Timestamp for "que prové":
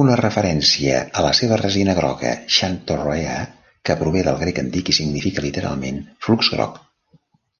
3.90-4.26